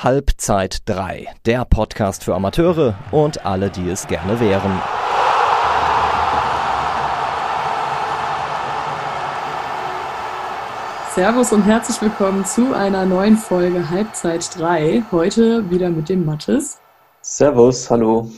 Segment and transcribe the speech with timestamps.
[0.00, 4.80] Halbzeit 3, der Podcast für Amateure und alle, die es gerne wären.
[11.12, 15.02] Servus und herzlich willkommen zu einer neuen Folge Halbzeit 3.
[15.10, 16.78] Heute wieder mit dem Mattes.
[17.20, 18.30] Servus, hallo.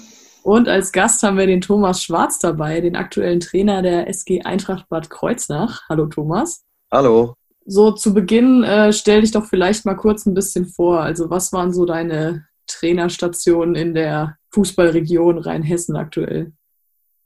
[0.42, 4.88] Und als Gast haben wir den Thomas Schwarz dabei, den aktuellen Trainer der SG Eintracht
[4.88, 5.82] Bad Kreuznach.
[5.90, 6.64] Hallo Thomas.
[6.90, 7.34] Hallo.
[7.72, 11.02] So zu Beginn äh, stell dich doch vielleicht mal kurz ein bisschen vor.
[11.02, 16.52] Also was waren so deine Trainerstationen in der Fußballregion Rheinhessen aktuell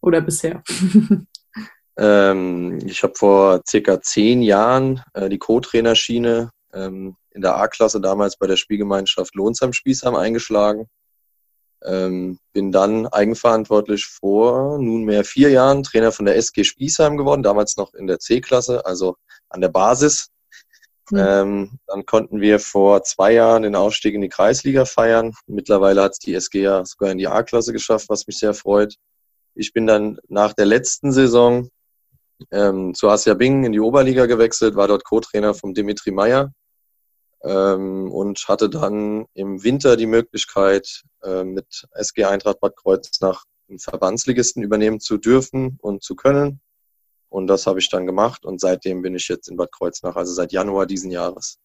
[0.02, 0.62] oder bisher?
[1.96, 8.36] ähm, ich habe vor circa zehn Jahren äh, die Co-Trainerschiene ähm, in der A-Klasse damals
[8.36, 10.88] bei der Spielgemeinschaft Lohnsheim-Spießheim eingeschlagen.
[11.86, 17.78] Ähm, bin dann eigenverantwortlich vor nunmehr vier Jahren Trainer von der SG Spießheim geworden, damals
[17.78, 19.16] noch in der C-Klasse, also
[19.48, 20.28] an der Basis.
[21.10, 21.18] Mhm.
[21.18, 25.34] Ähm, dann konnten wir vor zwei Jahren den Aufstieg in die Kreisliga feiern.
[25.46, 28.96] Mittlerweile hat es die SG ja sogar in die A-Klasse geschafft, was mich sehr freut.
[29.54, 31.68] Ich bin dann nach der letzten Saison
[32.50, 36.52] ähm, zu Asia Bing in die Oberliga gewechselt, war dort Co-Trainer von Dimitri Meyer
[37.42, 43.78] ähm, und hatte dann im Winter die Möglichkeit, äh, mit SG Eintracht Bad Kreuznach einen
[43.78, 46.60] Verbandsligisten übernehmen zu dürfen und zu können.
[47.34, 50.32] Und das habe ich dann gemacht und seitdem bin ich jetzt in Bad Kreuznach, also
[50.32, 51.58] seit Januar diesen Jahres.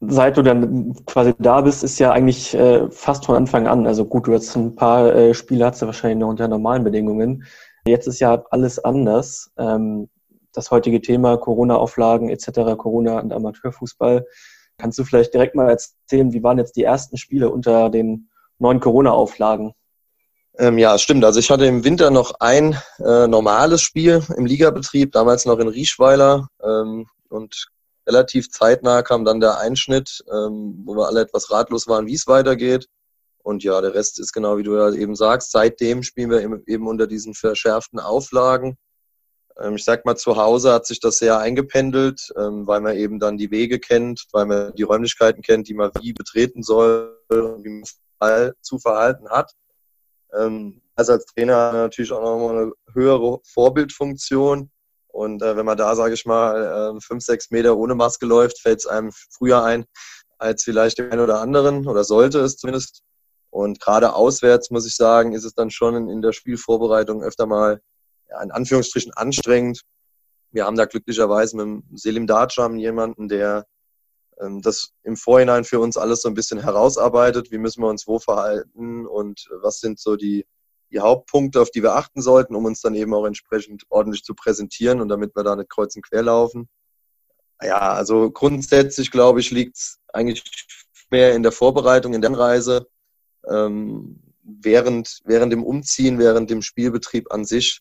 [0.00, 3.86] Seit du dann quasi da bist, ist ja eigentlich äh, fast von Anfang an.
[3.86, 7.44] Also gut, du hast ein paar äh, Spiele, hast du wahrscheinlich noch unter normalen Bedingungen.
[7.86, 9.52] Jetzt ist ja alles anders.
[9.56, 10.08] Ähm,
[10.52, 14.26] das heutige Thema Corona-Auflagen etc., Corona und Amateurfußball.
[14.78, 18.80] Kannst du vielleicht direkt mal erzählen, wie waren jetzt die ersten Spiele unter den neuen
[18.80, 19.74] Corona-Auflagen?
[20.60, 21.24] Ähm, ja, stimmt.
[21.24, 25.68] Also ich hatte im Winter noch ein äh, normales Spiel im Ligabetrieb, damals noch in
[25.68, 26.48] Rieschweiler.
[26.62, 27.68] Ähm, und
[28.06, 32.26] relativ zeitnah kam dann der Einschnitt, ähm, wo wir alle etwas ratlos waren, wie es
[32.26, 32.88] weitergeht.
[33.42, 35.50] Und ja, der Rest ist genau wie du ja eben sagst.
[35.50, 38.76] Seitdem spielen wir eben unter diesen verschärften Auflagen.
[39.58, 43.18] Ähm, ich sag mal, zu Hause hat sich das sehr eingependelt, ähm, weil man eben
[43.18, 47.64] dann die Wege kennt, weil man die Räumlichkeiten kennt, die man wie betreten soll und
[47.64, 47.82] wie
[48.20, 49.54] man zu verhalten hat.
[50.38, 54.70] Ähm, also als Trainer natürlich auch nochmal eine höhere Vorbildfunktion.
[55.08, 58.60] Und äh, wenn man da, sage ich mal, äh, fünf, sechs Meter ohne Maske läuft,
[58.60, 59.86] fällt es einem früher ein
[60.38, 63.02] als vielleicht dem einen oder anderen oder sollte es zumindest.
[63.50, 67.80] Und gerade auswärts, muss ich sagen, ist es dann schon in der Spielvorbereitung öfter mal
[68.28, 69.82] ja, in Anführungsstrichen anstrengend.
[70.52, 73.66] Wir haben da glücklicherweise mit Selim Darjam jemanden, der
[74.62, 77.50] das im Vorhinein für uns alles so ein bisschen herausarbeitet.
[77.50, 80.46] Wie müssen wir uns wo verhalten und was sind so die,
[80.90, 84.34] die Hauptpunkte, auf die wir achten sollten, um uns dann eben auch entsprechend ordentlich zu
[84.34, 86.68] präsentieren und damit wir da nicht kreuz und quer laufen.
[87.62, 90.42] Ja, also grundsätzlich glaube ich, liegt es eigentlich
[91.10, 92.88] mehr in der Vorbereitung, in der Reise.
[93.48, 97.80] Ähm, während, während dem Umziehen, während dem Spielbetrieb an sich,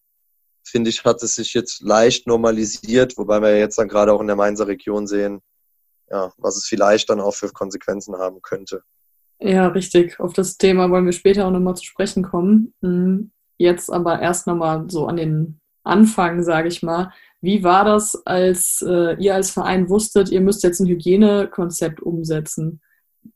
[0.64, 4.28] finde ich, hat es sich jetzt leicht normalisiert, wobei wir jetzt dann gerade auch in
[4.28, 5.42] der Mainzer Region sehen,
[6.12, 8.84] ja, was es vielleicht dann auch für Konsequenzen haben könnte.
[9.40, 10.20] Ja, richtig.
[10.20, 12.74] Auf das Thema wollen wir später auch nochmal zu sprechen kommen.
[12.82, 17.12] Hm, jetzt aber erst nochmal so an den Anfang, sage ich mal.
[17.42, 22.82] Wie war das, als äh, ihr als Verein wusstet, ihr müsst jetzt ein Hygienekonzept umsetzen?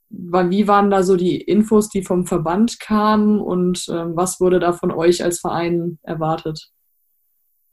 [0.09, 4.73] Wie waren da so die Infos, die vom Verband kamen und äh, was wurde da
[4.73, 6.69] von euch als Verein erwartet?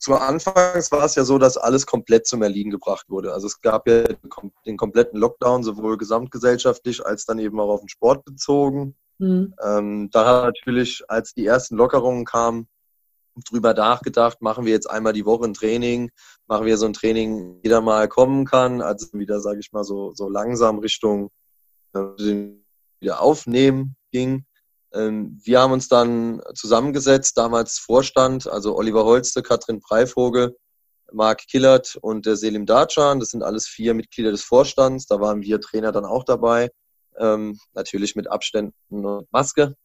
[0.01, 3.35] Zu Anfangs war es ja so, dass alles komplett zum Erliegen gebracht wurde.
[3.35, 4.05] Also es gab ja
[4.65, 8.97] den kompletten Lockdown, sowohl gesamtgesellschaftlich als dann eben auch auf den Sport bezogen.
[9.19, 9.55] Mhm.
[9.63, 12.67] Ähm, da hat natürlich, als die ersten Lockerungen kamen,
[13.51, 16.11] drüber nachgedacht, machen wir jetzt einmal die Woche ein Training,
[16.47, 20.13] machen wir so ein Training, jeder mal kommen kann, also wieder, sage ich mal, so,
[20.15, 21.31] so langsam Richtung
[21.93, 22.01] äh,
[23.01, 24.47] wieder aufnehmen ging.
[24.93, 30.57] Ähm, wir haben uns dann zusammengesetzt, damals Vorstand, also Oliver Holste, Katrin Breivogel,
[31.13, 33.21] Marc Killert und der Selim Darcan.
[33.21, 35.07] Das sind alles vier Mitglieder des Vorstands.
[35.07, 36.71] Da waren wir Trainer dann auch dabei.
[37.19, 39.77] Ähm, natürlich mit Abständen und Maske.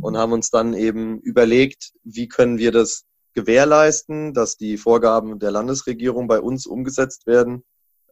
[0.00, 5.50] Und haben uns dann eben überlegt, wie können wir das gewährleisten, dass die Vorgaben der
[5.50, 7.64] Landesregierung bei uns umgesetzt werden,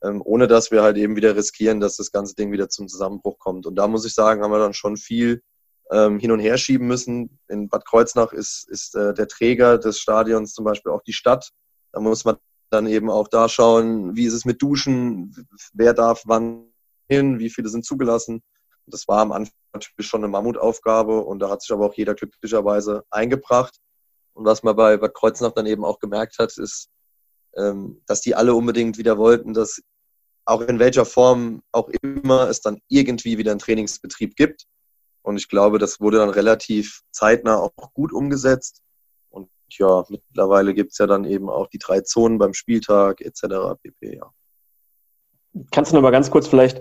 [0.02, 3.38] ähm, ohne dass wir halt eben wieder riskieren, dass das ganze Ding wieder zum Zusammenbruch
[3.38, 3.66] kommt.
[3.66, 5.42] Und da muss ich sagen, haben wir dann schon viel
[5.90, 7.38] ähm, hin und her schieben müssen.
[7.48, 11.50] In Bad Kreuznach ist, ist äh, der Träger des Stadions zum Beispiel auch die Stadt.
[11.92, 12.36] Da muss man
[12.70, 15.34] dann eben auch da schauen, wie ist es mit Duschen,
[15.72, 16.66] wer darf wann
[17.08, 18.42] hin, wie viele sind zugelassen.
[18.86, 22.14] Das war am Anfang natürlich schon eine Mammutaufgabe und da hat sich aber auch jeder
[22.14, 23.78] glücklicherweise eingebracht.
[24.34, 26.88] Und was man bei Bad Kreuznach dann eben auch gemerkt hat, ist,
[27.56, 29.80] ähm, dass die alle unbedingt wieder wollten, dass
[30.44, 34.64] auch in welcher Form auch immer es dann irgendwie wieder einen Trainingsbetrieb gibt.
[35.28, 38.80] Und ich glaube, das wurde dann relativ zeitnah auch gut umgesetzt.
[39.28, 43.76] Und ja, mittlerweile gibt es ja dann eben auch die drei Zonen beim Spieltag etc.
[43.82, 44.16] pp.
[44.16, 44.32] Ja.
[45.70, 46.80] Kannst du noch mal ganz kurz vielleicht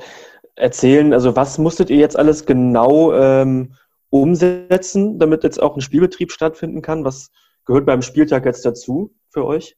[0.55, 3.75] erzählen, also was musstet ihr jetzt alles genau ähm,
[4.11, 7.03] umsetzen, damit jetzt auch ein Spielbetrieb stattfinden kann?
[7.03, 7.31] Was
[7.65, 9.75] gehört beim Spieltag jetzt dazu für euch?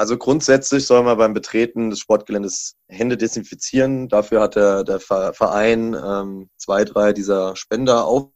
[0.00, 4.08] Also grundsätzlich soll man beim Betreten des Sportgeländes Hände desinfizieren.
[4.08, 8.30] Dafür hat der, der Verein ähm, zwei, drei dieser Spender auf,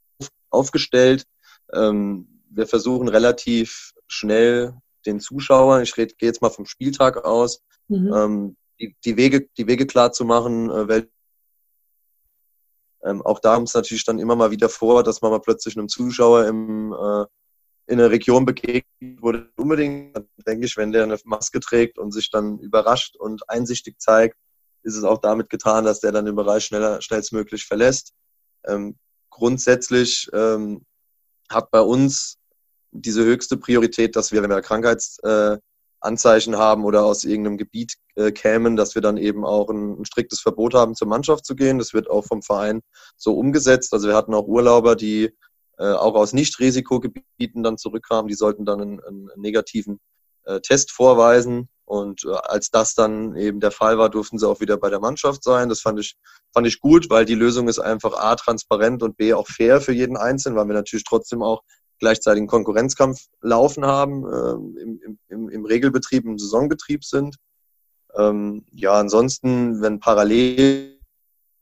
[0.50, 1.24] aufgestellt.
[1.72, 4.74] Ähm, wir versuchen relativ schnell
[5.06, 8.12] den Zuschauern, ich gehe jetzt mal vom Spieltag aus, mhm.
[8.14, 10.68] ähm, die, die, Wege, die Wege klar zu machen.
[10.70, 11.06] Äh,
[13.04, 15.78] ähm, auch da kommt es natürlich dann immer mal wieder vor, dass man mal plötzlich
[15.78, 17.24] einem Zuschauer im äh,
[17.86, 20.16] in der Region begegnet wurde, unbedingt,
[20.46, 24.36] denke ich, wenn der eine Maske trägt und sich dann überrascht und einsichtig zeigt,
[24.82, 28.12] ist es auch damit getan, dass der dann den Bereich schneller, schnellstmöglich verlässt.
[28.66, 28.96] Ähm,
[29.30, 30.84] grundsätzlich ähm,
[31.50, 32.38] hat bei uns
[32.92, 38.30] diese höchste Priorität, dass wir, wenn wir Krankheitsanzeichen äh, haben oder aus irgendeinem Gebiet äh,
[38.30, 41.78] kämen, dass wir dann eben auch ein, ein, striktes Verbot haben, zur Mannschaft zu gehen.
[41.78, 42.82] Das wird auch vom Verein
[43.16, 43.92] so umgesetzt.
[43.92, 45.34] Also wir hatten auch Urlauber, die
[45.78, 48.28] äh, auch aus Nicht-Risikogebieten dann zurückkamen.
[48.28, 50.00] Die sollten dann einen, einen negativen
[50.44, 51.68] äh, Test vorweisen.
[51.84, 55.00] Und äh, als das dann eben der Fall war, durften sie auch wieder bei der
[55.00, 55.68] Mannschaft sein.
[55.68, 56.16] Das fand ich,
[56.52, 59.92] fand ich gut, weil die Lösung ist einfach A, transparent und B, auch fair für
[59.92, 61.62] jeden Einzelnen, weil wir natürlich trotzdem auch
[61.98, 67.36] gleichzeitig einen Konkurrenzkampf laufen haben, äh, im, im, im Regelbetrieb, im Saisonbetrieb sind.
[68.16, 70.98] Ähm, ja, ansonsten, wenn parallel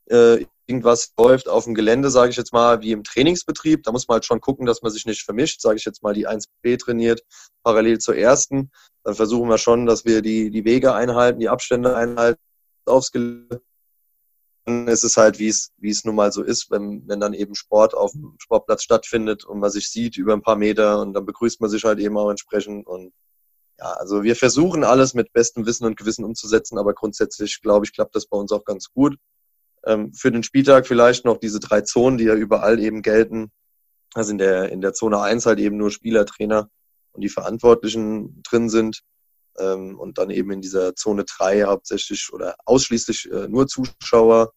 [0.09, 3.83] äh, irgendwas läuft auf dem Gelände, sage ich jetzt mal, wie im Trainingsbetrieb.
[3.83, 5.61] Da muss man halt schon gucken, dass man sich nicht vermischt.
[5.61, 7.21] Sage ich jetzt mal, die 1b trainiert
[7.63, 8.71] parallel zur ersten.
[9.03, 12.39] Dann versuchen wir schon, dass wir die, die Wege einhalten, die Abstände einhalten
[12.85, 13.61] aufs Gelände.
[14.65, 17.33] Dann ist es halt, wie es, wie es nun mal so ist, wenn, wenn dann
[17.33, 21.13] eben Sport auf dem Sportplatz stattfindet und man sich sieht über ein paar Meter und
[21.13, 23.13] dann begrüßt man sich halt eben auch entsprechend und
[23.79, 27.93] ja, also wir versuchen alles mit bestem Wissen und Gewissen umzusetzen, aber grundsätzlich, glaube ich,
[27.93, 29.17] klappt das bei uns auch ganz gut.
[29.85, 33.51] Ähm, für den Spieltag vielleicht noch diese drei Zonen, die ja überall eben gelten.
[34.13, 36.69] Also in der, in der Zone 1 halt eben nur Spieler, Trainer
[37.11, 39.01] und die Verantwortlichen drin sind.
[39.57, 44.53] Ähm, und dann eben in dieser Zone 3 hauptsächlich oder ausschließlich äh, nur Zuschauer.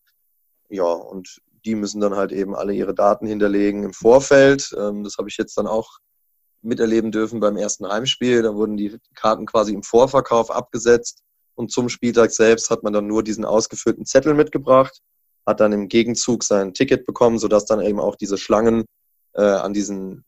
[0.69, 4.75] Ja, und die müssen dann halt eben alle ihre Daten hinterlegen im Vorfeld.
[4.79, 5.99] Ähm, das habe ich jetzt dann auch
[6.63, 8.43] miterleben dürfen beim ersten Heimspiel.
[8.43, 11.23] Da wurden die Karten quasi im Vorverkauf abgesetzt
[11.55, 15.03] und zum Spieltag selbst hat man dann nur diesen ausgefüllten Zettel mitgebracht
[15.47, 18.85] hat dann im Gegenzug sein Ticket bekommen, sodass dann eben auch diese Schlangen
[19.35, 20.25] äh, an diesen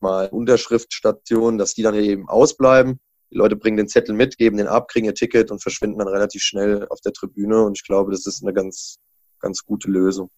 [0.00, 2.98] mal Unterschriftstationen, dass die dann eben ausbleiben.
[3.30, 6.08] Die Leute bringen den Zettel mit, geben den ab, kriegen ihr Ticket und verschwinden dann
[6.08, 7.64] relativ schnell auf der Tribüne.
[7.64, 8.98] Und ich glaube, das ist eine ganz,
[9.38, 10.30] ganz gute Lösung.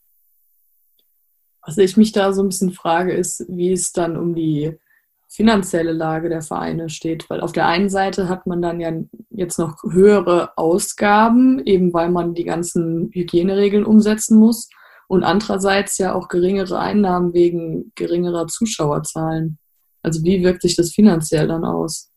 [1.67, 4.79] Was ich mich da so ein bisschen frage, ist, wie es dann um die
[5.35, 7.29] finanzielle Lage der Vereine steht.
[7.29, 8.93] Weil auf der einen Seite hat man dann ja
[9.31, 14.69] jetzt noch höhere Ausgaben, eben weil man die ganzen Hygieneregeln umsetzen muss.
[15.09, 19.59] Und andererseits ja auch geringere Einnahmen wegen geringerer Zuschauerzahlen.
[20.03, 22.11] Also wie wirkt sich das finanziell dann aus?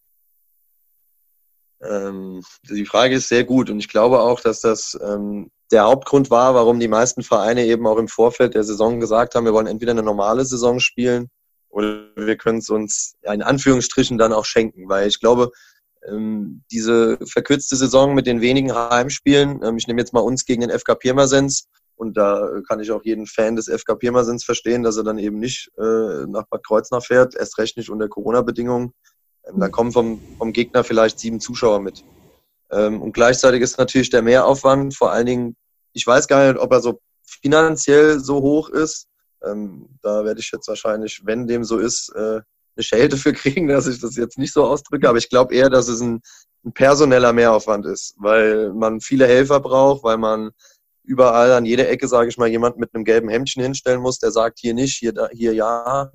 [1.82, 6.32] Ähm, die Frage ist sehr gut und ich glaube auch, dass das ähm, der Hauptgrund
[6.32, 9.68] war, warum die meisten Vereine eben auch im Vorfeld der Saison gesagt haben, wir wollen
[9.68, 11.30] entweder eine normale Saison spielen
[11.70, 15.52] oder wir können es uns in Anführungsstrichen dann auch schenken, weil ich glaube,
[16.08, 20.62] ähm, diese verkürzte Saison mit den wenigen Heimspielen, ähm, ich nehme jetzt mal uns gegen
[20.62, 24.98] den FK Pirmasens und da kann ich auch jeden Fan des FK Pirmasens verstehen, dass
[24.98, 28.94] er dann eben nicht äh, nach Bad Kreuznach fährt, erst recht nicht unter Corona-Bedingungen.
[29.46, 32.04] Ähm, dann kommen vom, vom Gegner vielleicht sieben Zuschauer mit.
[32.70, 35.56] und gleichzeitig ist natürlich der Mehraufwand, vor allen Dingen,
[35.94, 39.08] ich weiß gar nicht, ob er so finanziell so hoch ist,
[39.44, 42.42] ähm, da werde ich jetzt wahrscheinlich, wenn dem so ist, äh,
[42.78, 45.10] eine Schelte für kriegen, dass ich das jetzt nicht so ausdrücke.
[45.10, 46.22] Aber ich glaube eher, dass es ein,
[46.66, 50.52] ein personeller Mehraufwand ist, weil man viele Helfer braucht, weil man
[51.04, 54.32] überall an jeder Ecke, sage ich mal, jemand mit einem gelben Hemdchen hinstellen muss, der
[54.32, 56.12] sagt hier nicht, hier, da, hier ja,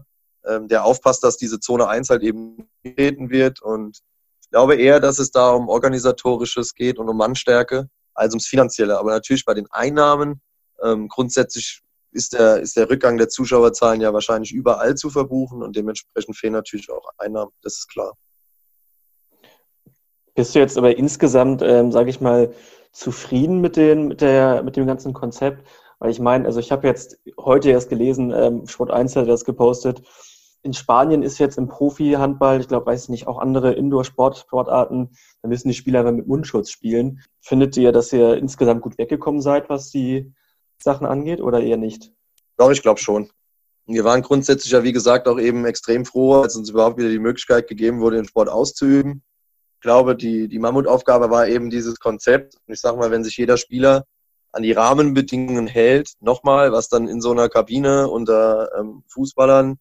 [0.47, 3.63] ähm, der aufpasst, dass diese Zone 1 halt eben getreten wird.
[3.63, 4.01] Und
[4.43, 8.99] ich glaube eher, dass es da um organisatorisches geht und um Mannstärke als ums Finanzielle.
[8.99, 10.43] Aber natürlich bei den Einnahmen
[10.83, 15.77] ähm, grundsätzlich ist der, ist der Rückgang der Zuschauerzahlen ja wahrscheinlich überall zu verbuchen und
[15.77, 18.13] dementsprechend fehlen natürlich auch Einnahmen, das ist klar.
[20.35, 22.53] Bist du jetzt aber insgesamt, ähm, sage ich mal,
[22.93, 25.67] zufrieden mit, den, mit, der, mit dem ganzen Konzept?
[25.99, 29.45] Weil ich meine, also ich habe jetzt heute erst gelesen, ähm, Sport 1 hat das
[29.45, 30.03] gepostet,
[30.63, 35.11] in Spanien ist jetzt im Profi-Handball, ich glaube, weiß nicht, auch andere Indoor-Sportarten,
[35.43, 37.21] da müssen die Spieler aber mit Mundschutz spielen.
[37.41, 40.33] Findet ihr, dass ihr insgesamt gut weggekommen seid, was die
[40.83, 42.13] Sachen angeht, oder eher nicht?
[42.57, 43.31] Doch, ich glaube schon.
[43.87, 47.19] Wir waren grundsätzlich ja, wie gesagt, auch eben extrem froh, als uns überhaupt wieder die
[47.19, 49.23] Möglichkeit gegeben wurde, den Sport auszuüben.
[49.77, 52.55] Ich glaube, die, die Mammutaufgabe war eben dieses Konzept.
[52.67, 54.05] Und ich sage mal, wenn sich jeder Spieler
[54.53, 59.79] an die Rahmenbedingungen hält, nochmal, was dann in so einer Kabine unter ähm, Fußballern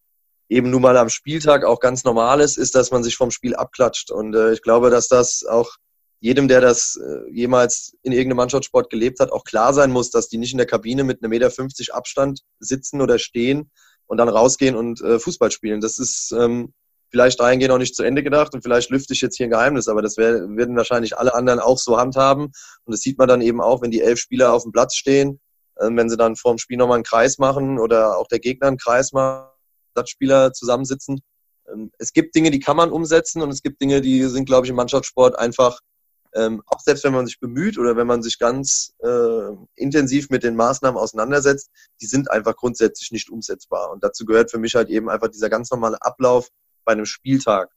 [0.50, 3.56] eben nun mal am Spieltag auch ganz normal ist, ist, dass man sich vom Spiel
[3.56, 4.12] abklatscht.
[4.12, 5.76] Und äh, ich glaube, dass das auch
[6.22, 10.30] jedem, der das äh, jemals in irgendeinem Mannschaftssport gelebt hat, auch klar sein muss, dass
[10.30, 13.72] die nicht in der Kabine mit einem Meter 50 Abstand sitzen oder stehen
[14.06, 15.82] und dann rausgehen und äh, Fußball spielen.
[15.82, 16.74] Das ist ähm,
[17.10, 19.88] vielleicht dahingehend auch nicht zu Ende gedacht und vielleicht lüfte ich jetzt hier ein Geheimnis,
[19.88, 22.52] aber das werden wahrscheinlich alle anderen auch so handhaben.
[22.86, 25.40] Und das sieht man dann eben auch, wenn die elf Spieler auf dem Platz stehen,
[25.78, 28.68] äh, wenn sie dann vor dem Spiel nochmal einen Kreis machen oder auch der Gegner
[28.68, 29.52] einen Kreis macht
[30.06, 31.22] Spieler zusammensitzen.
[31.72, 34.66] Ähm, es gibt Dinge, die kann man umsetzen und es gibt Dinge, die sind, glaube
[34.66, 35.80] ich, im Mannschaftssport einfach,
[36.34, 40.44] ähm, auch selbst wenn man sich bemüht oder wenn man sich ganz äh, intensiv mit
[40.44, 41.70] den Maßnahmen auseinandersetzt,
[42.02, 43.92] die sind einfach grundsätzlich nicht umsetzbar.
[43.92, 46.50] Und dazu gehört für mich halt eben einfach dieser ganz normale Ablauf
[46.86, 47.70] bei einem Spieltag.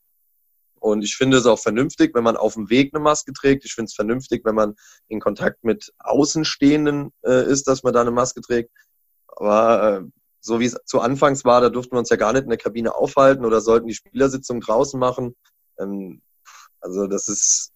[0.79, 3.65] Und ich finde es auch vernünftig, wenn man auf dem Weg eine Maske trägt.
[3.65, 4.75] Ich finde es vernünftig, wenn man
[5.07, 8.71] in Kontakt mit Außenstehenden äh, ist, dass man da eine Maske trägt.
[9.27, 10.09] Aber äh,
[10.39, 12.59] so wie es zu Anfangs war, da durften wir uns ja gar nicht in der
[12.59, 15.35] Kabine aufhalten oder sollten die Spielersitzung draußen machen.
[15.79, 16.21] Ähm,
[16.79, 17.71] also das ist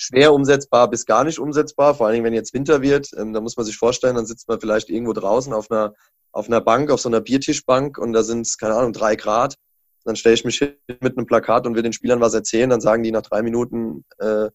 [0.00, 3.10] schwer umsetzbar bis gar nicht umsetzbar, vor allen Dingen, wenn jetzt Winter wird.
[3.18, 5.92] Ähm, da muss man sich vorstellen, dann sitzt man vielleicht irgendwo draußen auf einer,
[6.32, 9.56] auf einer Bank, auf so einer Biertischbank und da sind es, keine Ahnung, drei Grad.
[10.04, 12.70] Dann stelle ich mich hin mit einem Plakat und will den Spielern was erzählen.
[12.70, 14.48] Dann sagen die nach drei Minuten, äh,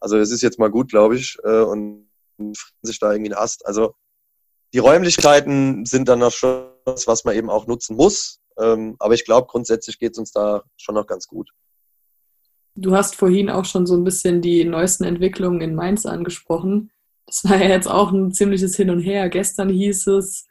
[0.00, 2.08] also es ist jetzt mal gut, glaube ich, äh, und
[2.82, 3.64] sich da irgendwie einen Ast.
[3.66, 3.94] Also
[4.74, 8.40] die Räumlichkeiten sind dann noch schon was, was man eben auch nutzen muss.
[8.58, 11.50] Ähm, aber ich glaube, grundsätzlich geht es uns da schon noch ganz gut.
[12.74, 16.90] Du hast vorhin auch schon so ein bisschen die neuesten Entwicklungen in Mainz angesprochen.
[17.26, 19.28] Das war ja jetzt auch ein ziemliches Hin und Her.
[19.28, 20.46] Gestern hieß es,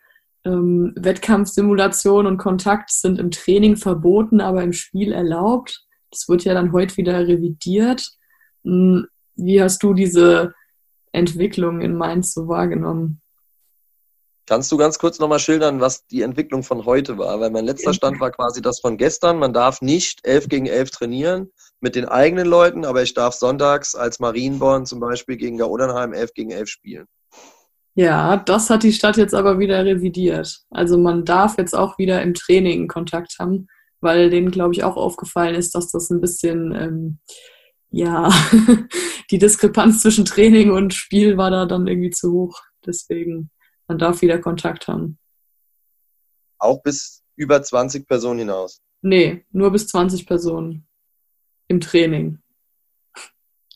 [0.45, 5.85] ähm, Wettkampfsimulation und Kontakt sind im Training verboten, aber im Spiel erlaubt.
[6.11, 8.09] Das wird ja dann heute wieder revidiert.
[8.63, 10.53] Hm, wie hast du diese
[11.11, 13.21] Entwicklung in Mainz so wahrgenommen?
[14.49, 17.39] Kannst du ganz kurz nochmal schildern, was die Entwicklung von heute war?
[17.39, 19.37] Weil mein letzter Stand war quasi das von gestern.
[19.37, 21.51] Man darf nicht 11 gegen 11 trainieren
[21.81, 26.33] mit den eigenen Leuten, aber ich darf sonntags als Marienborn zum Beispiel gegen Gaudernheim 11
[26.33, 27.05] gegen 11 spielen.
[27.93, 30.61] Ja, das hat die Stadt jetzt aber wieder revidiert.
[30.71, 33.67] Also man darf jetzt auch wieder im Training Kontakt haben,
[34.01, 37.19] weil denen, glaube ich, auch aufgefallen ist, dass das ein bisschen, ähm,
[37.91, 38.31] ja,
[39.29, 42.59] die Diskrepanz zwischen Training und Spiel war da dann irgendwie zu hoch.
[42.83, 43.51] Deswegen
[43.89, 45.17] man darf wieder Kontakt haben.
[46.57, 48.81] Auch bis über 20 Personen hinaus?
[49.01, 50.87] Nee, nur bis 20 Personen
[51.67, 52.39] im Training.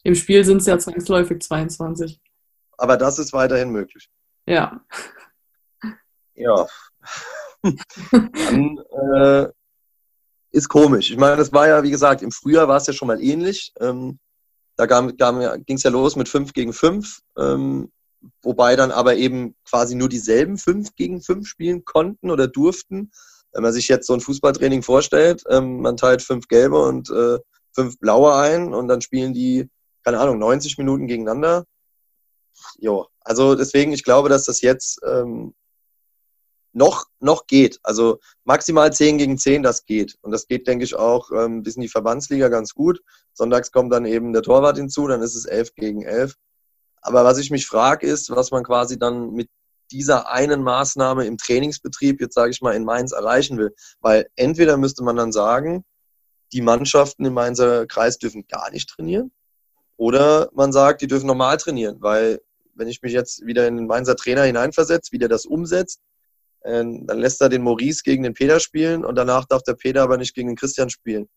[0.03, 2.22] Im Spiel sind es ja zwangsläufig 22.
[2.77, 4.10] Aber das ist weiterhin möglich.
[4.46, 4.86] Ja.
[6.36, 6.67] Ja.
[8.12, 8.79] Dann
[9.15, 9.48] äh,
[10.51, 11.12] ist komisch.
[11.12, 13.72] Ich meine, das war ja, wie gesagt, im Frühjahr war es ja schon mal ähnlich.
[13.79, 14.20] Ähm,
[14.75, 17.22] da ging es ja los mit 5 gegen 5.
[17.38, 17.91] Ähm,
[18.42, 23.12] wobei dann aber eben quasi nur dieselben fünf gegen fünf spielen konnten oder durften.
[23.51, 27.39] Wenn man sich jetzt so ein Fußballtraining vorstellt, ähm, man teilt fünf gelbe und äh,
[27.74, 29.70] fünf blaue ein und dann spielen die,
[30.03, 31.65] keine Ahnung, 90 Minuten gegeneinander.
[32.77, 35.53] Jo, also deswegen, ich glaube, dass das jetzt ähm,
[36.74, 37.80] noch, noch geht.
[37.84, 40.18] Also maximal 10 gegen 10, das geht.
[40.22, 43.01] Und das geht, denke ich, auch ähm, bis in die Verbandsliga ganz gut.
[43.34, 46.36] Sonntags kommt dann eben der Torwart hinzu, dann ist es 11 gegen 11.
[47.03, 49.50] Aber was ich mich frage, ist, was man quasi dann mit
[49.91, 53.75] dieser einen Maßnahme im Trainingsbetrieb, jetzt sage ich mal, in Mainz erreichen will.
[54.00, 55.83] Weil entweder müsste man dann sagen,
[56.53, 59.31] die Mannschaften im Mainzer Kreis dürfen gar nicht trainieren.
[59.98, 61.98] Oder man sagt, die dürfen normal trainieren.
[62.01, 62.39] Weil
[62.75, 66.00] wenn ich mich jetzt wieder in den Mainzer Trainer hineinversetze, wie der das umsetzt,
[66.65, 70.01] ähm, dann lässt er den Maurice gegen den Peter spielen und danach darf der Peter
[70.01, 71.27] aber nicht gegen den Christian spielen.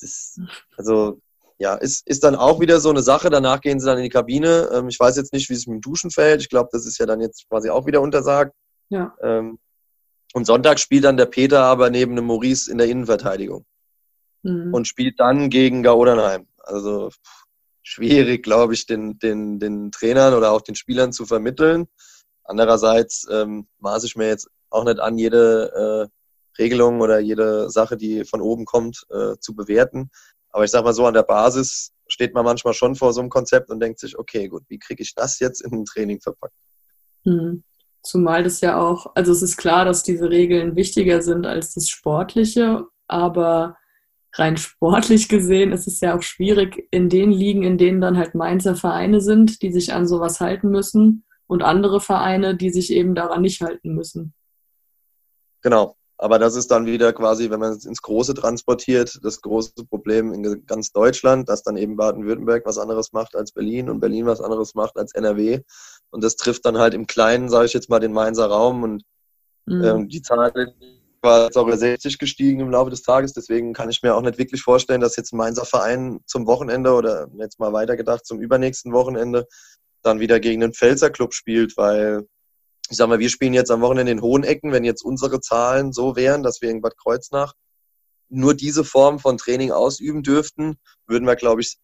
[0.00, 0.38] Das,
[0.76, 1.20] also
[1.58, 3.30] ja, ist, ist dann auch wieder so eine Sache.
[3.30, 4.70] Danach gehen sie dann in die Kabine.
[4.72, 6.40] Ähm, ich weiß jetzt nicht, wie es mit dem Duschen fällt.
[6.40, 8.54] Ich glaube, das ist ja dann jetzt quasi auch wieder untersagt.
[8.88, 9.14] Ja.
[9.22, 9.58] Ähm,
[10.34, 13.64] und Sonntag spielt dann der Peter aber neben dem Maurice in der Innenverteidigung.
[14.42, 14.74] Mhm.
[14.74, 16.48] Und spielt dann gegen Gaudernheim.
[16.58, 17.10] Also
[17.82, 21.86] schwierig, glaube ich, den, den, den Trainern oder auch den Spielern zu vermitteln.
[22.42, 27.96] Andererseits ähm, maße ich mir jetzt auch nicht an, jede äh, Regelung oder jede Sache,
[27.96, 30.10] die von oben kommt, äh, zu bewerten.
[30.54, 33.28] Aber ich sag mal so, an der Basis steht man manchmal schon vor so einem
[33.28, 36.54] Konzept und denkt sich, okay, gut, wie kriege ich das jetzt in ein Training verpackt?
[37.24, 37.64] Hm.
[38.04, 41.88] Zumal das ja auch, also es ist klar, dass diese Regeln wichtiger sind als das
[41.88, 43.76] Sportliche, aber
[44.34, 48.36] rein sportlich gesehen ist es ja auch schwierig in den Ligen, in denen dann halt
[48.36, 53.16] Mainzer Vereine sind, die sich an sowas halten müssen und andere Vereine, die sich eben
[53.16, 54.34] daran nicht halten müssen.
[55.62, 55.96] Genau.
[56.16, 60.32] Aber das ist dann wieder quasi, wenn man es ins Große transportiert, das große Problem
[60.32, 64.40] in ganz Deutschland, dass dann eben Baden-Württemberg was anderes macht als Berlin und Berlin was
[64.40, 65.60] anderes macht als NRW.
[66.10, 68.84] Und das trifft dann halt im Kleinen, sage ich jetzt mal, den Mainzer Raum.
[68.84, 69.02] Und
[69.66, 69.84] mhm.
[69.84, 70.52] ähm, die Zahl
[71.20, 73.32] war jetzt auch über 60 gestiegen im Laufe des Tages.
[73.32, 76.92] Deswegen kann ich mir auch nicht wirklich vorstellen, dass jetzt ein Mainzer Verein zum Wochenende
[76.92, 79.46] oder jetzt mal weitergedacht zum übernächsten Wochenende
[80.02, 82.28] dann wieder gegen einen Pfälzer Club spielt, weil
[82.90, 85.92] ich sag mal, wir spielen jetzt am Wochenende in hohen Ecken, wenn jetzt unsere Zahlen
[85.92, 87.54] so wären, dass wir in Bad Kreuznach
[88.28, 90.76] nur diese Form von Training ausüben dürften,
[91.06, 91.78] würden wir, glaube ich,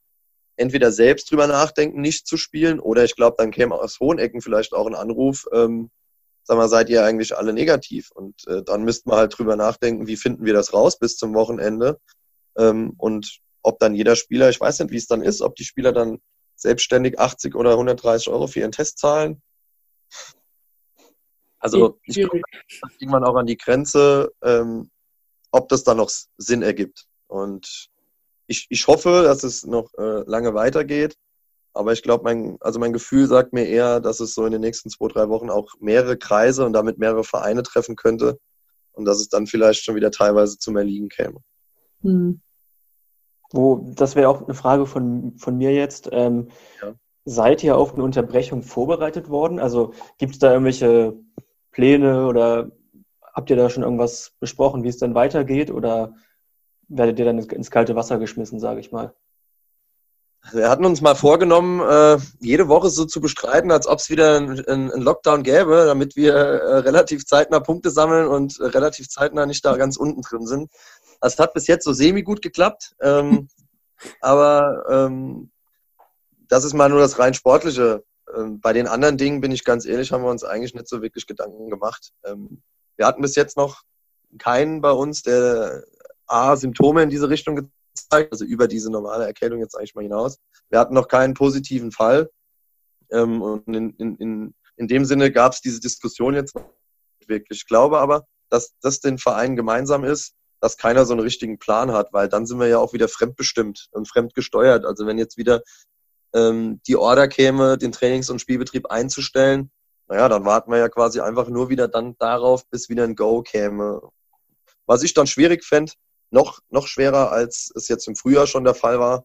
[0.56, 4.42] entweder selbst drüber nachdenken, nicht zu spielen, oder ich glaube, dann käme aus hohen Ecken
[4.42, 5.90] vielleicht auch ein Anruf, ähm,
[6.42, 8.10] sag mal, seid ihr eigentlich alle negativ?
[8.10, 11.34] Und äh, dann müssten wir halt drüber nachdenken, wie finden wir das raus bis zum
[11.34, 11.98] Wochenende?
[12.58, 15.64] Ähm, und ob dann jeder Spieler, ich weiß nicht, wie es dann ist, ob die
[15.64, 16.18] Spieler dann
[16.56, 19.42] selbstständig 80 oder 130 Euro für ihren Test zahlen.
[21.60, 22.40] Also ich glaube,
[22.98, 24.90] irgendwann auch an die Grenze, ähm,
[25.52, 27.06] ob das dann noch Sinn ergibt.
[27.26, 27.88] Und
[28.46, 31.14] ich, ich hoffe, dass es noch äh, lange weitergeht.
[31.72, 34.60] Aber ich glaube, mein, also mein Gefühl sagt mir eher, dass es so in den
[34.60, 38.40] nächsten zwei, drei Wochen auch mehrere Kreise und damit mehrere Vereine treffen könnte.
[38.92, 41.38] Und dass es dann vielleicht schon wieder teilweise zum Erliegen käme.
[42.02, 42.40] Hm.
[43.52, 46.08] Wo, das wäre auch eine Frage von, von mir jetzt.
[46.12, 46.48] Ähm,
[46.82, 46.94] ja.
[47.24, 49.60] Seid ihr auf eine Unterbrechung vorbereitet worden?
[49.60, 51.16] Also gibt es da irgendwelche
[51.70, 52.70] Pläne oder
[53.22, 55.70] habt ihr da schon irgendwas besprochen, wie es dann weitergeht?
[55.70, 56.14] Oder
[56.88, 59.14] werdet ihr dann ins kalte Wasser geschmissen, sage ich mal?
[60.52, 64.36] Wir hatten uns mal vorgenommen, äh, jede Woche so zu bestreiten, als ob es wieder
[64.36, 69.76] einen Lockdown gäbe, damit wir äh, relativ zeitnah Punkte sammeln und relativ zeitnah nicht da
[69.76, 70.70] ganz unten drin sind.
[71.20, 73.48] Das hat bis jetzt so semi gut geklappt, ähm,
[74.22, 75.50] aber ähm,
[76.48, 78.02] das ist mal nur das rein sportliche.
[78.36, 81.02] Ähm, bei den anderen Dingen, bin ich ganz ehrlich, haben wir uns eigentlich nicht so
[81.02, 82.12] wirklich Gedanken gemacht.
[82.22, 83.82] wir hatten bis jetzt noch
[84.38, 85.84] keinen bei uns, der
[86.26, 90.38] A, Symptome in diese Richtung gezeigt, also über diese normale Erkältung jetzt eigentlich mal hinaus.
[90.68, 92.30] Wir hatten noch keinen positiven Fall.
[93.10, 96.54] Ähm, und in, in, in, in dem Sinne gab es diese Diskussion jetzt
[97.26, 97.60] wirklich.
[97.60, 101.92] Ich glaube aber, dass das den Vereinen gemeinsam ist, dass keiner so einen richtigen Plan
[101.92, 104.84] hat, weil dann sind wir ja auch wieder fremdbestimmt und fremdgesteuert.
[104.84, 105.62] Also wenn jetzt wieder
[106.34, 109.70] ähm, die Order käme, den Trainings- und Spielbetrieb einzustellen,
[110.10, 113.42] naja, dann warten wir ja quasi einfach nur wieder dann darauf, bis wieder ein Go
[113.42, 114.00] käme.
[114.86, 115.92] Was ich dann schwierig fände,
[116.30, 119.24] noch, noch schwerer, als es jetzt im Frühjahr schon der Fall war.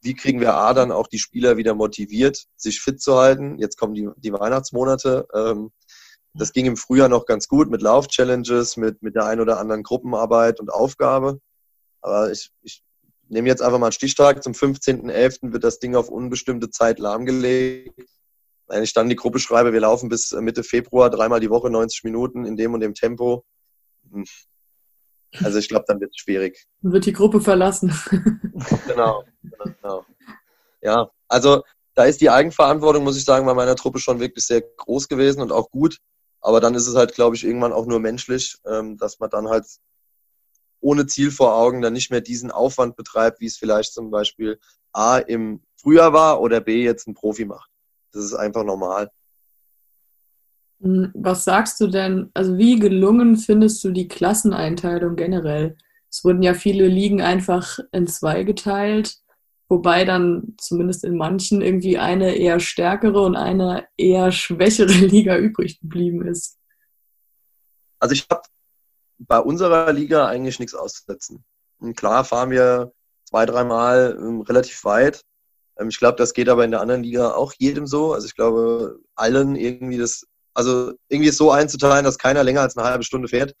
[0.00, 3.58] Wie kriegen wir A dann auch die Spieler wieder motiviert, sich fit zu halten?
[3.58, 5.26] Jetzt kommen die, die Weihnachtsmonate.
[5.34, 5.70] Ähm,
[6.32, 9.82] das ging im Frühjahr noch ganz gut mit Lauf-Challenges, mit, mit der ein oder anderen
[9.82, 11.40] Gruppenarbeit und Aufgabe.
[12.00, 12.82] Aber ich, ich
[13.28, 14.42] nehme jetzt einfach mal einen Stichtag.
[14.42, 15.52] Zum 15.11.
[15.52, 18.08] wird das Ding auf unbestimmte Zeit lahmgelegt.
[18.68, 22.04] Wenn ich dann die Gruppe schreibe, wir laufen bis Mitte Februar dreimal die Woche 90
[22.04, 23.44] Minuten in dem und dem Tempo,
[24.10, 24.24] hm,
[25.42, 26.66] also ich glaube, dann wird es schwierig.
[26.82, 27.92] Dann wird die Gruppe verlassen.
[28.86, 30.04] genau, genau.
[30.82, 31.62] Ja, also
[31.94, 35.42] da ist die Eigenverantwortung, muss ich sagen, bei meiner Truppe schon wirklich sehr groß gewesen
[35.42, 35.98] und auch gut.
[36.40, 39.48] Aber dann ist es halt, glaube ich, irgendwann auch nur menschlich, ähm, dass man dann
[39.48, 39.66] halt
[40.86, 44.60] ohne Ziel vor Augen dann nicht mehr diesen Aufwand betreibt, wie es vielleicht zum Beispiel
[44.92, 47.68] A im Frühjahr war oder B jetzt ein Profi macht.
[48.12, 49.10] Das ist einfach normal.
[50.80, 55.76] Hm, was sagst du denn, also wie gelungen findest du die Klasseneinteilung generell?
[56.08, 59.18] Es wurden ja viele Ligen einfach in zwei geteilt,
[59.68, 65.80] wobei dann zumindest in manchen irgendwie eine eher stärkere und eine eher schwächere Liga übrig
[65.80, 66.60] geblieben ist.
[67.98, 68.42] Also ich habe
[69.18, 71.44] bei unserer Liga eigentlich nichts auszusetzen.
[71.78, 72.92] Und klar fahren wir
[73.24, 75.22] zwei, dreimal ähm, relativ weit.
[75.78, 78.12] Ähm, ich glaube, das geht aber in der anderen Liga auch jedem so.
[78.12, 80.26] Also ich glaube, allen irgendwie das
[80.56, 83.54] also irgendwie so einzuteilen, dass keiner länger als eine halbe Stunde fährt,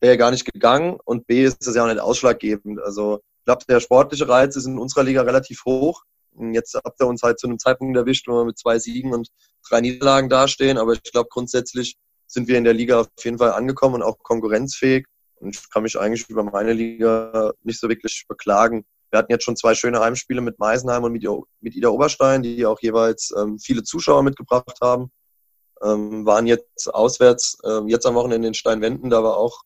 [0.00, 0.98] wäre ja gar nicht gegangen.
[1.04, 2.80] Und B ist das ja auch nicht ausschlaggebend.
[2.80, 6.04] Also ich glaube, der sportliche Reiz ist in unserer Liga relativ hoch.
[6.32, 9.12] Und jetzt habt ihr uns halt zu einem Zeitpunkt erwischt, wo wir mit zwei Siegen
[9.12, 9.30] und
[9.68, 10.78] drei Niederlagen dastehen.
[10.78, 11.96] Aber ich glaube, grundsätzlich
[12.26, 15.06] sind wir in der Liga auf jeden Fall angekommen und auch konkurrenzfähig.
[15.36, 18.84] Und ich kann mich eigentlich über meine Liga nicht so wirklich beklagen.
[19.10, 22.80] Wir hatten jetzt schon zwei schöne Heimspiele mit Meisenheim und mit Ida Oberstein, die auch
[22.80, 25.10] jeweils ähm, viele Zuschauer mitgebracht haben.
[25.82, 29.60] Ähm, waren jetzt auswärts, äh, jetzt am Wochenende in Steinwenden, da war auch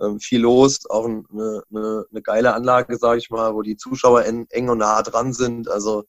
[0.00, 1.24] ähm, viel los, auch eine,
[1.70, 5.32] eine, eine geile Anlage, sage ich mal, wo die Zuschauer en, eng und nah dran
[5.32, 5.68] sind.
[5.68, 6.04] Also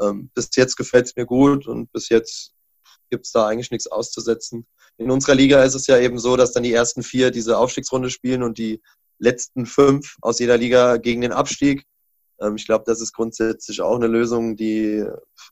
[0.00, 2.52] ähm, bis jetzt gefällt es mir gut und bis jetzt
[3.10, 4.66] gibt es da eigentlich nichts auszusetzen.
[4.96, 8.10] In unserer Liga ist es ja eben so, dass dann die ersten vier diese Aufstiegsrunde
[8.10, 8.80] spielen und die
[9.18, 11.84] letzten fünf aus jeder Liga gegen den Abstieg.
[12.40, 15.04] Ähm, ich glaube, das ist grundsätzlich auch eine Lösung, die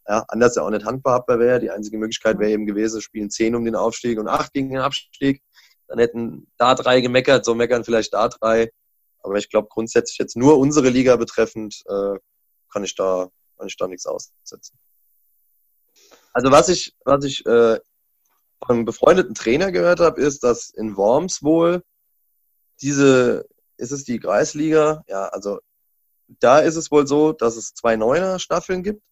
[0.06, 1.60] ja, anders ja auch nicht handhabbar wäre.
[1.60, 4.80] Die einzige Möglichkeit wäre eben gewesen, spielen zehn um den Aufstieg und acht gegen den
[4.80, 5.42] Abstieg.
[5.86, 8.70] Dann hätten da drei gemeckert, so meckern vielleicht da drei.
[9.20, 12.18] Aber ich glaube grundsätzlich jetzt nur unsere Liga betreffend äh,
[12.70, 14.78] kann ich da kann ich da nichts aussetzen.
[16.32, 17.78] Also was ich was ich äh,
[18.66, 21.82] von einem befreundeten Trainer gehört habe, ist, dass in Worms wohl
[22.80, 25.60] diese ist es die Kreisliga, ja, also
[26.40, 29.02] da ist es wohl so, dass es zwei Neuner Staffeln gibt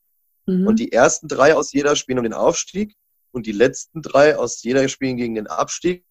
[0.47, 0.67] mhm.
[0.67, 2.95] und die ersten drei aus jeder spielen um den Aufstieg
[3.31, 6.05] und die letzten drei aus jeder spielen gegen den Abstieg.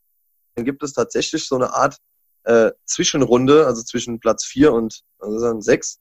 [0.55, 1.97] Dann gibt es tatsächlich so eine Art
[2.43, 5.99] äh, Zwischenrunde, also zwischen Platz vier und also sechs.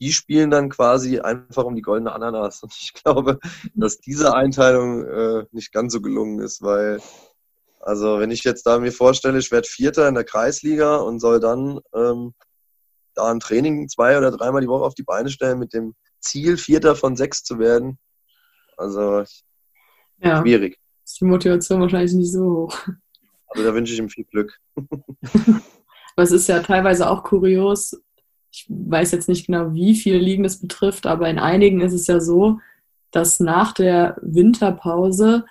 [0.00, 2.62] Die spielen dann quasi einfach um die goldene Ananas.
[2.62, 3.38] Und ich glaube,
[3.74, 7.00] dass diese Einteilung äh, nicht ganz so gelungen ist, weil
[7.86, 11.38] also wenn ich jetzt da mir vorstelle, ich werde Vierter in der Kreisliga und soll
[11.38, 12.34] dann ähm,
[13.14, 16.56] da ein Training zwei oder dreimal die Woche auf die Beine stellen mit dem Ziel,
[16.56, 17.98] Vierter von sechs zu werden.
[18.76, 19.22] Also
[20.18, 20.78] ja, schwierig.
[21.04, 22.78] Ist die Motivation wahrscheinlich nicht so hoch.
[23.48, 24.58] Also da wünsche ich ihm viel Glück.
[24.76, 27.96] Aber es ist ja teilweise auch kurios.
[28.56, 32.06] Ich weiß jetzt nicht genau, wie viele Ligen das betrifft, aber in einigen ist es
[32.06, 32.58] ja so,
[33.10, 35.44] dass nach der Winterpause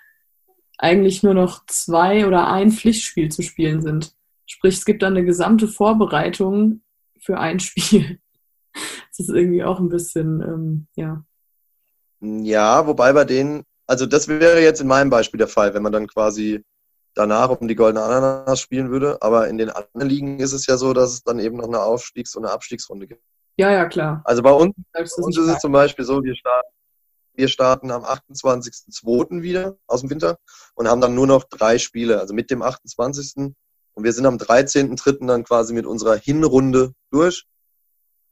[0.80, 4.16] eigentlich nur noch zwei oder ein Pflichtspiel zu spielen sind.
[4.48, 6.82] Sprich, es gibt dann eine gesamte Vorbereitung
[7.20, 8.20] für ein Spiel.
[8.74, 11.24] Das ist irgendwie auch ein bisschen, ähm, ja.
[12.22, 15.92] Ja, wobei bei denen, also das wäre jetzt in meinem Beispiel der Fall, wenn man
[15.92, 16.64] dann quasi
[17.16, 19.22] danach um die goldene Ananas spielen würde.
[19.22, 21.82] Aber in den anderen Ligen ist es ja so, dass es dann eben noch eine
[21.82, 23.24] Aufstiegs- und eine Abstiegsrunde gibt.
[23.58, 24.22] Ja, ja, klar.
[24.26, 26.70] Also bei uns, bei uns ist es zum Beispiel so, wir starten,
[27.34, 29.42] wir starten am 28.02.
[29.42, 30.38] wieder aus dem Winter
[30.76, 33.54] und haben dann nur noch drei Spiele, also mit dem 28.
[33.94, 35.26] Und wir sind am 13.3.
[35.26, 37.46] dann quasi mit unserer Hinrunde durch.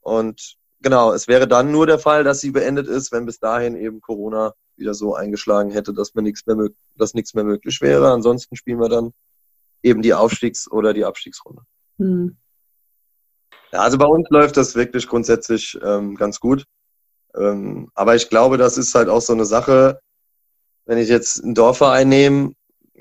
[0.01, 3.75] Und genau, es wäre dann nur der Fall, dass sie beendet ist, wenn bis dahin
[3.75, 8.11] eben Corona wieder so eingeschlagen hätte, dass man nichts mehr, dass nichts mehr möglich wäre.
[8.11, 9.13] Ansonsten spielen wir dann
[9.81, 11.63] eben die Aufstiegs- oder die Abstiegsrunde.
[11.99, 12.37] Hm.
[13.71, 16.65] Ja, also bei uns läuft das wirklich grundsätzlich ähm, ganz gut.
[17.35, 19.99] Ähm, aber ich glaube, das ist halt auch so eine Sache,
[20.85, 22.53] wenn ich jetzt einen Dorfverein nehme,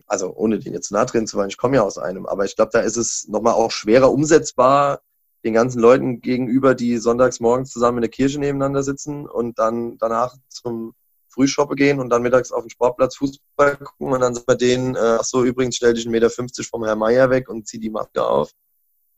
[0.07, 2.71] also ohne den jetzt nahe zu wollen, ich komme ja aus einem, aber ich glaube,
[2.73, 5.01] da ist es nochmal auch schwerer umsetzbar,
[5.45, 9.99] den ganzen Leuten gegenüber, die sonntags morgens zusammen in der Kirche nebeneinander sitzen und dann
[9.99, 10.95] danach zum
[11.33, 14.95] Frühshoppe gehen und dann mittags auf den Sportplatz Fußball gucken und dann sagt man denen,
[14.95, 16.31] äh, ach so, übrigens stell dich 1,50 Meter
[16.69, 18.51] vom Herrn Meier weg und zieh die Maske auf.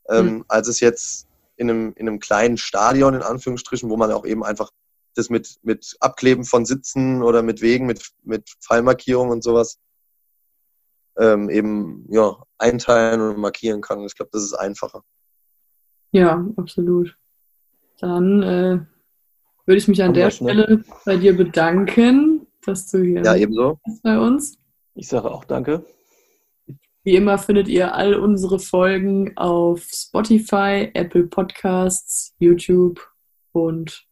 [0.09, 0.45] Ähm, mhm.
[0.47, 4.43] Als es jetzt in einem, in einem kleinen Stadion, in Anführungsstrichen, wo man auch eben
[4.43, 4.71] einfach
[5.15, 9.79] das mit, mit Abkleben von Sitzen oder mit Wegen, mit, mit Fallmarkierungen und sowas
[11.17, 14.01] ähm, eben ja, einteilen und markieren kann.
[14.01, 15.03] Ich glaube, das ist einfacher.
[16.11, 17.17] Ja, absolut.
[17.99, 18.85] Dann äh,
[19.65, 23.79] würde ich mich an der Stelle bei dir bedanken, dass du hier ja, ebenso.
[23.85, 24.57] bist bei uns.
[24.93, 25.83] Ich sage auch danke.
[27.03, 32.99] Wie immer findet ihr all unsere Folgen auf Spotify, Apple Podcasts, YouTube
[33.51, 34.07] und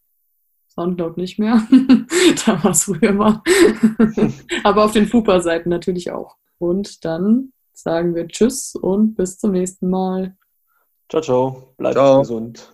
[0.67, 1.65] Soundcloud nicht mehr.
[2.45, 3.41] da war es früher mal.
[4.63, 6.35] Aber auf den Fupa-Seiten natürlich auch.
[6.59, 10.35] Und dann sagen wir Tschüss und bis zum nächsten Mal.
[11.09, 11.73] Ciao, ciao.
[11.77, 12.19] Bleibt ciao.
[12.19, 12.73] gesund.